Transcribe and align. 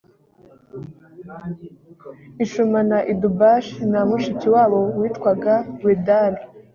ishuma 2.43 2.79
na 2.89 2.99
idubashi 3.11 3.79
na 3.91 4.01
mushiki 4.09 4.47
wabo 4.55 4.79
yitwaga 4.99 5.53
wedari 5.83 6.41